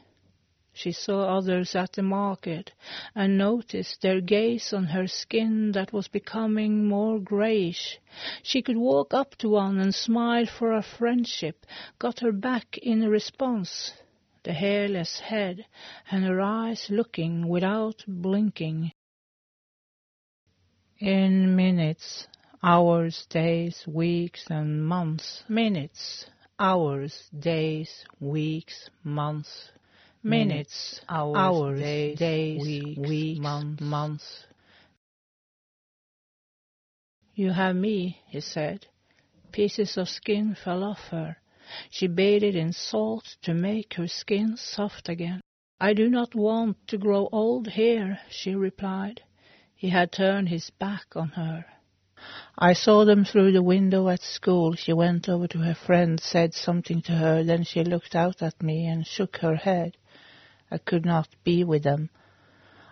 She 0.79 0.93
saw 0.93 1.39
others 1.39 1.75
at 1.75 1.93
the 1.93 2.03
market 2.03 2.73
and 3.15 3.39
noticed 3.39 4.03
their 4.03 4.21
gaze 4.21 4.75
on 4.75 4.85
her 4.85 5.07
skin 5.07 5.73
that 5.73 5.91
was 5.91 6.07
becoming 6.07 6.87
more 6.87 7.19
greyish. 7.19 7.99
She 8.43 8.61
could 8.61 8.77
walk 8.77 9.15
up 9.15 9.37
to 9.37 9.49
one 9.49 9.79
and 9.79 9.95
smile 9.95 10.45
for 10.45 10.73
a 10.73 10.83
friendship, 10.83 11.65
got 11.99 12.21
her 12.21 12.31
back 12.31 12.77
in 12.77 13.09
response, 13.09 13.95
the 14.43 14.53
hairless 14.53 15.19
head 15.21 15.65
and 16.11 16.25
her 16.25 16.43
eyes 16.43 16.91
looking 16.91 17.49
without 17.49 18.05
blinking 18.07 18.93
in 20.99 21.57
minutes, 21.57 22.27
hours, 22.63 23.25
days, 23.31 23.83
weeks, 23.87 24.45
and 24.51 24.87
months. 24.87 25.43
Minutes, 25.49 26.27
hours, 26.59 27.31
days, 27.39 28.05
weeks, 28.21 28.91
months. 29.03 29.71
Minutes, 30.29 31.01
hours, 31.09 31.37
hours 31.37 31.81
days, 31.81 32.19
days, 32.19 32.61
weeks, 32.61 32.99
weeks 32.99 33.41
months. 33.41 33.81
months. 33.81 34.45
You 37.37 37.53
have 37.53 37.77
me, 37.77 38.23
he 38.27 38.41
said. 38.41 38.87
Pieces 39.53 39.97
of 39.97 40.09
skin 40.09 40.57
fell 40.57 40.83
off 40.83 40.99
her. 41.11 41.37
She 41.91 42.09
bathed 42.09 42.57
in 42.57 42.73
salt 42.73 43.37
to 43.43 43.55
make 43.55 43.95
her 43.95 44.09
skin 44.09 44.57
soft 44.57 45.09
again. 45.09 45.41
I 45.81 45.95
do 45.95 46.11
not 46.11 46.35
want 46.35 46.89
to 46.89 46.99
grow 46.99 47.29
old 47.31 47.69
here, 47.69 48.19
she 48.29 48.57
replied. 48.57 49.23
He 49.77 49.91
had 49.91 50.11
turned 50.11 50.49
his 50.49 50.71
back 50.71 51.15
on 51.15 51.29
her. 51.29 51.67
I 52.59 52.73
saw 52.73 53.05
them 53.05 53.25
through 53.25 53.53
the 53.53 53.63
window 53.63 54.09
at 54.09 54.23
school. 54.23 54.75
She 54.75 54.93
went 54.93 55.29
over 55.29 55.47
to 55.47 55.59
her 55.59 55.75
friend, 55.75 56.19
said 56.19 56.53
something 56.53 57.01
to 57.03 57.13
her, 57.13 57.45
then 57.45 57.63
she 57.63 57.85
looked 57.85 58.17
out 58.17 58.43
at 58.43 58.61
me 58.61 58.87
and 58.87 59.07
shook 59.07 59.37
her 59.37 59.55
head. 59.55 59.97
I 60.71 60.79
could 60.79 61.05
not 61.05 61.29
be 61.45 61.65
with 61.65 61.83
them. 61.83 62.11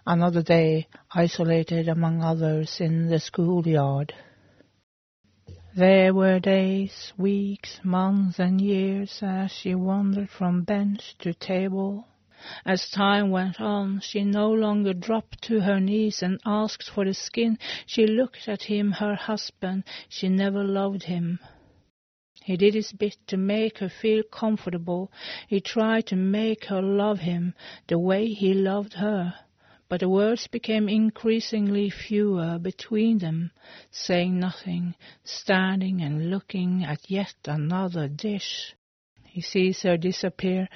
Another 0.06 0.42
day, 0.42 0.86
isolated 1.12 1.88
among 1.88 2.22
others 2.22 2.80
in 2.80 3.08
the 3.08 3.18
schoolyard. 3.18 4.14
There 5.76 6.14
were 6.14 6.38
days, 6.38 7.12
weeks, 7.16 7.80
months, 7.82 8.38
and 8.38 8.60
years 8.60 9.18
as 9.22 9.50
she 9.50 9.74
wandered 9.74 10.30
from 10.30 10.62
bench 10.62 11.16
to 11.18 11.34
table, 11.34 12.06
as 12.66 12.90
time 12.90 13.30
went 13.30 13.58
on, 13.60 14.00
she 14.00 14.22
no 14.22 14.50
longer 14.50 14.92
dropped 14.92 15.40
to 15.44 15.60
her 15.60 15.80
knees 15.80 16.22
and 16.22 16.38
asked 16.44 16.90
for 16.90 17.04
the 17.04 17.14
skin. 17.14 17.58
She 17.86 18.06
looked 18.06 18.48
at 18.48 18.64
him, 18.64 18.92
her 18.92 19.14
husband. 19.14 19.84
She 20.10 20.28
never 20.28 20.62
loved 20.62 21.04
him. 21.04 21.38
He 22.44 22.58
did 22.58 22.74
his 22.74 22.92
bit 22.92 23.16
to 23.28 23.38
make 23.38 23.78
her 23.78 23.88
feel 23.88 24.22
comfortable. 24.22 25.10
He 25.48 25.62
tried 25.62 26.04
to 26.08 26.16
make 26.16 26.66
her 26.66 26.82
love 26.82 27.20
him 27.20 27.54
the 27.86 27.98
way 27.98 28.34
he 28.34 28.52
loved 28.52 28.92
her. 28.92 29.34
But 29.88 30.00
the 30.00 30.10
words 30.10 30.46
became 30.46 30.86
increasingly 30.86 31.88
fewer 31.88 32.58
between 32.58 33.16
them, 33.16 33.50
saying 33.90 34.38
nothing, 34.38 34.94
standing 35.24 36.02
and 36.02 36.28
looking 36.28 36.84
at 36.84 37.10
yet 37.10 37.34
another 37.46 38.08
dish. 38.08 38.74
He 39.24 39.40
sees 39.40 39.80
her 39.80 39.96
disappear, 39.96 40.68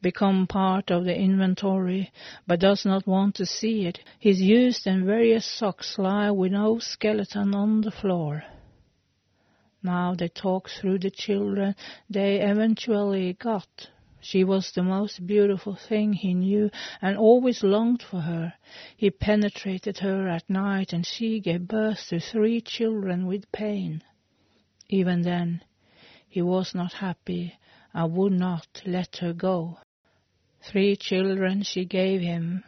become 0.00 0.46
part 0.46 0.92
of 0.92 1.04
the 1.04 1.18
inventory, 1.18 2.12
but 2.46 2.60
does 2.60 2.84
not 2.84 3.04
want 3.04 3.34
to 3.34 3.46
see 3.46 3.84
it. 3.84 3.98
His 4.20 4.40
used 4.40 4.86
and 4.86 5.04
various 5.04 5.44
socks 5.44 5.98
lie 5.98 6.30
with 6.30 6.52
no 6.52 6.78
skeleton 6.78 7.52
on 7.52 7.80
the 7.80 7.90
floor. 7.90 8.44
Now 9.86 10.16
they 10.16 10.26
talked 10.26 10.72
through 10.72 10.98
the 10.98 11.12
children 11.12 11.76
they 12.10 12.40
eventually 12.40 13.34
got. 13.34 13.88
She 14.20 14.42
was 14.42 14.72
the 14.72 14.82
most 14.82 15.24
beautiful 15.24 15.76
thing 15.76 16.12
he 16.12 16.34
knew 16.34 16.72
and 17.00 17.16
always 17.16 17.62
longed 17.62 18.02
for 18.02 18.22
her. 18.22 18.54
He 18.96 19.10
penetrated 19.10 19.98
her 19.98 20.26
at 20.26 20.50
night 20.50 20.92
and 20.92 21.06
she 21.06 21.38
gave 21.38 21.68
birth 21.68 22.08
to 22.08 22.18
three 22.18 22.60
children 22.60 23.26
with 23.26 23.52
pain. 23.52 24.02
Even 24.88 25.22
then, 25.22 25.62
he 26.28 26.42
was 26.42 26.74
not 26.74 26.94
happy 26.94 27.54
and 27.94 28.12
would 28.16 28.32
not 28.32 28.82
let 28.84 29.18
her 29.18 29.32
go. 29.32 29.78
Three 30.62 30.96
children 30.96 31.62
she 31.62 31.84
gave 31.84 32.20
him. 32.22 32.64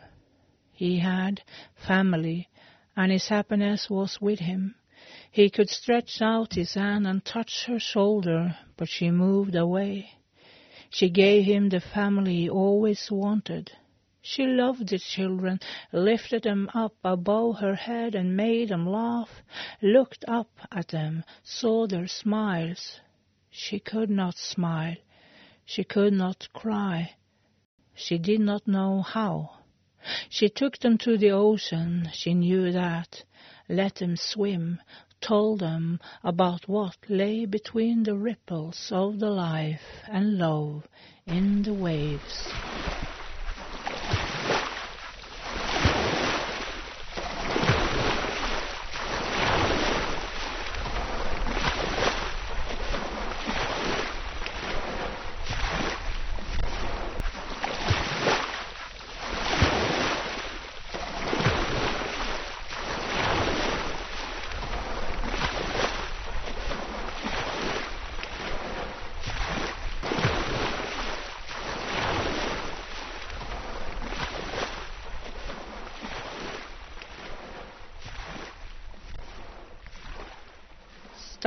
He 0.71 1.01
had 1.01 1.43
family 1.75 2.49
and 2.97 3.11
his 3.11 3.27
happiness 3.27 3.91
was 3.91 4.21
with 4.21 4.39
him. 4.39 4.77
He 5.31 5.51
could 5.51 5.69
stretch 5.69 6.21
out 6.23 6.55
his 6.55 6.75
hand 6.75 7.07
and 7.07 7.25
touch 7.25 7.67
her 7.67 7.79
shoulder, 7.79 8.57
but 8.77 8.89
she 8.89 9.11
moved 9.11 9.55
away. 9.55 10.15
She 10.91 11.11
gave 11.11 11.45
him 11.45 11.69
the 11.69 11.81
family 11.81 12.37
he 12.37 12.51
always 12.51 13.11
wanted. 13.11 13.71
She 14.23 14.47
loved 14.47 14.89
the 14.89 14.99
children, 14.99 15.61
lifted 15.93 16.43
them 16.43 16.71
up 16.75 16.97
above 17.05 17.59
her 17.59 17.75
head 17.75 18.15
and 18.15 18.37
made 18.37 18.71
them 18.71 18.87
laugh, 18.87 19.43
looked 19.81 20.25
up 20.27 20.51
at 20.73 20.89
them, 20.89 21.25
saw 21.45 21.87
their 21.87 22.09
smiles. 22.09 23.01
She 23.51 23.79
could 23.79 24.11
not 24.11 24.37
smile. 24.37 24.97
She 25.65 25.85
could 25.85 26.15
not 26.15 26.49
cry. 26.53 27.17
She 27.95 28.19
did 28.19 28.41
not 28.41 28.67
know 28.67 29.03
how. 29.03 29.59
She 30.29 30.49
took 30.49 30.79
them 30.79 30.97
to 30.99 31.19
the 31.19 31.31
ocean, 31.31 32.09
she 32.13 32.33
knew 32.33 32.73
that, 32.73 33.25
let 33.69 33.97
them 33.97 34.17
swim, 34.17 34.81
told 35.21 35.61
them 35.61 35.99
about 36.23 36.69
what 36.69 36.97
lay 37.09 37.45
between 37.47 38.03
the 38.05 38.17
ripples 38.17 38.91
of 38.93 39.19
the 39.19 39.31
life 39.31 40.03
and 40.09 40.39
love 40.39 40.87
in 41.27 41.63
the 41.63 41.75
waves. 41.75 42.55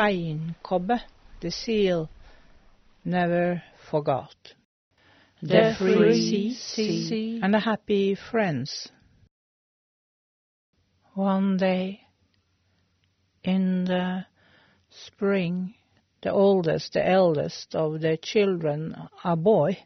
Steinkobbe, 0.01 0.99
the 1.41 1.51
seal, 1.51 2.09
never 3.05 3.61
forgot. 3.87 4.33
The 5.43 5.75
free 5.77 6.55
sea 6.55 7.39
and 7.43 7.53
the 7.53 7.59
happy 7.59 8.15
friends. 8.15 8.89
One 11.13 11.57
day, 11.57 12.01
in 13.43 13.85
the 13.85 14.25
spring, 14.89 15.75
the 16.23 16.31
oldest, 16.31 16.93
the 16.93 17.07
eldest 17.07 17.75
of 17.75 18.01
the 18.01 18.17
children, 18.17 18.95
a 19.23 19.35
boy, 19.35 19.83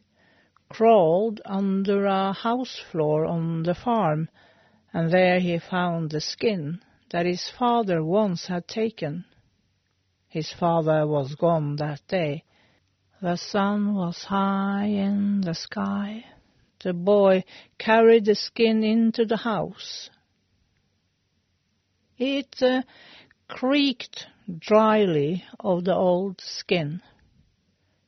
crawled 0.70 1.42
under 1.44 2.06
a 2.06 2.32
house 2.32 2.82
floor 2.90 3.26
on 3.26 3.64
the 3.64 3.76
farm, 3.76 4.30
and 4.94 5.12
there 5.12 5.42
he 5.42 5.60
found 5.60 6.12
the 6.12 6.22
skin 6.22 6.80
that 7.12 7.26
his 7.26 7.50
father 7.50 8.02
once 8.02 8.46
had 8.48 8.66
taken. 8.66 9.26
His 10.36 10.52
father 10.52 11.08
was 11.08 11.34
gone 11.36 11.78
that 11.78 12.02
day. 12.10 12.44
The 13.22 13.38
sun 13.38 13.96
was 13.96 14.26
high 14.26 14.88
in 14.88 15.40
the 15.40 15.54
sky. 15.54 16.26
The 16.84 16.92
boy 16.92 17.46
carried 17.78 18.26
the 18.26 18.36
skin 18.36 18.84
into 18.84 19.24
the 19.24 19.38
house. 19.38 20.10
It 22.18 22.54
uh, 22.62 22.82
creaked 23.48 24.28
dryly 24.60 25.46
of 25.58 25.86
the 25.86 25.96
old 25.96 26.42
skin. 26.42 27.02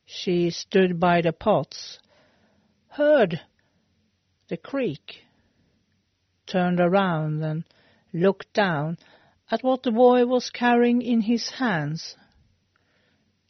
She 0.04 0.50
stood 0.50 1.00
by 1.00 1.22
the 1.22 1.32
pots, 1.32 1.98
heard 2.88 3.40
the 4.50 4.58
creak, 4.58 5.24
turned 6.46 6.78
around 6.78 7.42
and 7.42 7.64
looked 8.12 8.52
down 8.52 8.98
at 9.50 9.62
what 9.62 9.82
the 9.82 9.90
boy 9.90 10.26
was 10.26 10.50
carrying 10.50 11.02
in 11.02 11.22
his 11.22 11.48
hands. 11.50 12.16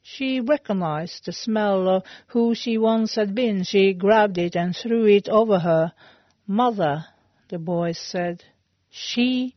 She 0.03 0.41
recognized 0.41 1.27
the 1.27 1.33
smell 1.33 1.89
of 1.89 2.05
who 2.29 2.55
she 2.55 2.79
once 2.79 3.17
had 3.17 3.35
been. 3.35 3.65
She 3.65 3.93
grabbed 3.93 4.39
it 4.39 4.57
and 4.57 4.75
threw 4.75 5.07
it 5.07 5.29
over 5.29 5.59
her. 5.59 5.93
Mother, 6.47 7.05
the 7.49 7.59
boy 7.59 7.93
said. 7.93 8.43
She 8.89 9.55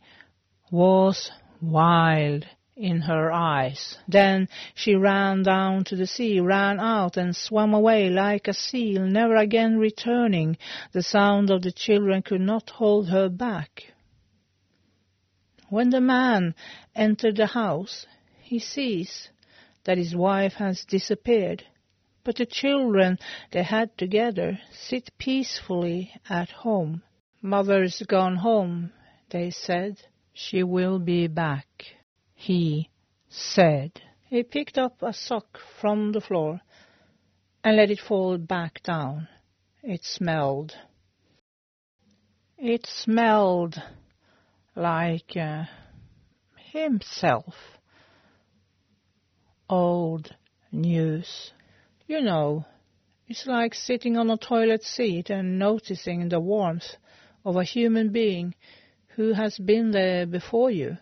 was 0.69 1.31
wild 1.61 2.45
in 2.75 3.01
her 3.01 3.31
eyes. 3.31 3.97
Then 4.07 4.49
she 4.73 4.95
ran 4.95 5.43
down 5.43 5.83
to 5.85 5.95
the 5.95 6.07
sea, 6.07 6.39
ran 6.39 6.79
out 6.79 7.15
and 7.15 7.35
swam 7.35 7.73
away 7.73 8.09
like 8.09 8.47
a 8.47 8.53
seal, 8.53 9.05
never 9.05 9.35
again 9.35 9.77
returning. 9.77 10.57
The 10.91 11.03
sound 11.03 11.49
of 11.49 11.61
the 11.61 11.71
children 11.71 12.23
could 12.23 12.41
not 12.41 12.71
hold 12.71 13.09
her 13.09 13.29
back. 13.29 13.93
When 15.71 15.89
the 15.89 16.01
man 16.01 16.53
entered 16.93 17.37
the 17.37 17.45
house, 17.45 18.05
he 18.41 18.59
sees 18.59 19.29
that 19.85 19.97
his 19.97 20.13
wife 20.13 20.55
has 20.55 20.83
disappeared, 20.83 21.63
but 22.25 22.35
the 22.35 22.45
children 22.45 23.17
they 23.53 23.63
had 23.63 23.97
together 23.97 24.59
sit 24.73 25.11
peacefully 25.17 26.11
at 26.27 26.49
home. 26.49 27.03
Mother's 27.41 28.01
gone 28.01 28.35
home, 28.35 28.91
they 29.29 29.49
said. 29.49 30.01
She 30.33 30.61
will 30.61 30.99
be 30.99 31.27
back, 31.27 31.95
he 32.33 32.89
said. 33.29 33.93
He 34.27 34.43
picked 34.43 34.77
up 34.77 35.01
a 35.01 35.13
sock 35.13 35.57
from 35.79 36.11
the 36.11 36.19
floor 36.19 36.59
and 37.63 37.77
let 37.77 37.91
it 37.91 38.01
fall 38.01 38.37
back 38.37 38.83
down. 38.83 39.29
It 39.81 40.03
smelled. 40.03 40.75
It 42.57 42.85
smelled 42.85 43.81
like 44.75 45.35
uh, 45.35 45.63
himself. 46.71 47.55
Old 49.69 50.35
news. 50.71 51.51
You 52.07 52.21
know, 52.21 52.65
it's 53.27 53.45
like 53.47 53.73
sitting 53.73 54.17
on 54.17 54.29
a 54.29 54.37
toilet 54.37 54.83
seat 54.83 55.29
and 55.29 55.57
noticing 55.57 56.27
the 56.27 56.39
warmth 56.39 56.95
of 57.45 57.55
a 57.55 57.63
human 57.63 58.11
being 58.11 58.53
who 59.15 59.33
has 59.33 59.57
been 59.57 59.91
there 59.91 60.25
before 60.25 60.69
you. 60.71 60.97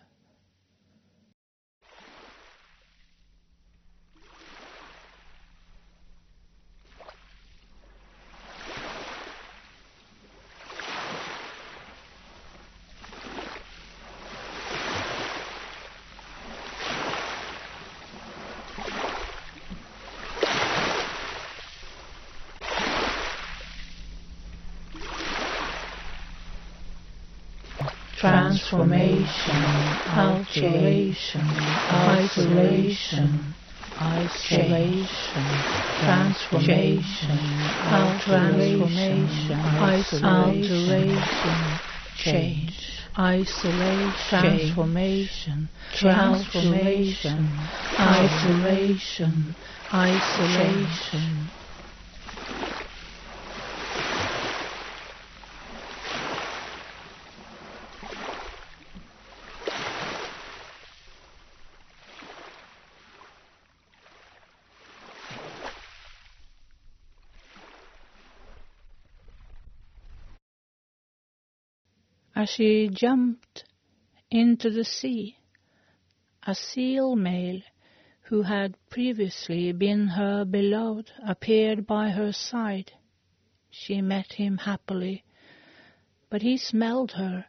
Transformation, 28.80 29.98
alteration, 30.16 31.80
isolation, 31.90 33.54
isolation, 34.00 35.64
transformation, 35.98 37.70
transformation, 37.88 39.60
isolation, 39.82 41.78
change. 42.16 42.74
Isolation, 43.18 44.38
transformation, 44.40 45.68
transformation, 45.92 47.68
isolation, 47.98 49.54
isolation. 49.92 51.50
As 72.40 72.48
she 72.48 72.88
jumped 72.88 73.64
into 74.30 74.70
the 74.70 74.84
sea. 74.84 75.36
A 76.46 76.54
seal 76.54 77.14
male 77.14 77.60
who 78.22 78.40
had 78.40 78.78
previously 78.88 79.72
been 79.72 80.08
her 80.08 80.46
beloved 80.46 81.12
appeared 81.22 81.86
by 81.86 82.08
her 82.08 82.32
side. 82.32 82.92
She 83.70 84.00
met 84.00 84.32
him 84.32 84.56
happily, 84.56 85.22
but 86.30 86.40
he 86.40 86.56
smelled 86.56 87.12
her 87.12 87.44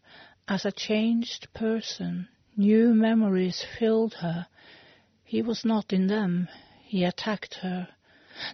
as 0.45 0.65
a 0.65 0.73
changed 0.73 1.47
person. 1.53 2.27
New 2.57 2.93
memories 2.93 3.65
filled 3.79 4.15
her. 4.15 4.45
He 5.23 5.41
was 5.41 5.63
not 5.63 5.93
in 5.93 6.07
them. 6.07 6.49
He 6.81 7.05
attacked 7.05 7.53
her. 7.61 7.87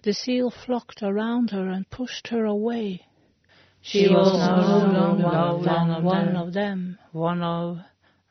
The 0.04 0.14
seal 0.14 0.52
flocked 0.52 1.02
around 1.02 1.50
her 1.50 1.68
and 1.68 1.90
pushed 1.90 2.28
her 2.28 2.46
away. 2.46 3.08
She 3.90 4.10
was 4.10 4.34
no 4.34 4.92
longer 4.92 5.64
one 5.64 5.90
of, 5.92 6.04
one 6.04 6.36
of 6.36 6.52
them, 6.52 7.00
one 7.14 7.42
of 7.42 7.80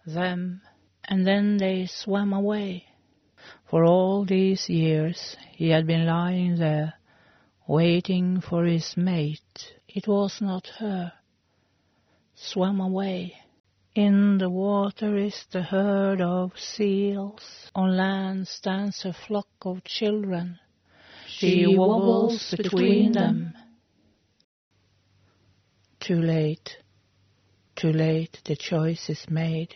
them, 0.05 0.61
and 1.03 1.27
then 1.27 1.57
they 1.57 1.87
swam 1.87 2.35
away. 2.35 2.85
For 3.65 3.83
all 3.83 4.27
these 4.27 4.69
years 4.69 5.35
he 5.53 5.71
had 5.71 5.87
been 5.87 6.05
lying 6.05 6.57
there, 6.57 6.93
waiting 7.67 8.43
for 8.43 8.67
his 8.67 8.99
mate. 8.99 9.73
It 9.89 10.07
was 10.07 10.43
not 10.43 10.67
her. 10.79 11.15
Swam 12.35 12.79
away. 12.79 13.39
In 13.95 14.37
the 14.37 14.51
water 14.51 15.17
is 15.17 15.47
the 15.51 15.63
herd 15.63 16.21
of 16.21 16.53
seals. 16.59 17.71
On 17.75 17.97
land 17.97 18.47
stands 18.47 19.07
a 19.07 19.15
flock 19.15 19.49
of 19.63 19.85
children. 19.85 20.59
She 21.27 21.67
wobbles 21.67 22.55
between 22.55 23.13
them 23.13 23.55
too 26.07 26.21
late. 26.21 26.77
Too 27.75 27.93
late, 27.93 28.41
the 28.45 28.55
choice 28.55 29.11
is 29.11 29.27
made, 29.29 29.75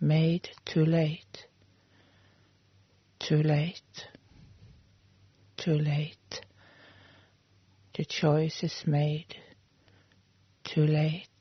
made 0.00 0.50
too 0.66 0.84
late. 0.84 1.46
Too 3.18 3.42
late. 3.42 4.06
Too 5.56 5.78
late. 5.78 6.42
The 7.96 8.04
choice 8.04 8.62
is 8.62 8.82
made, 8.86 9.34
too 10.62 10.86
late. 10.86 11.31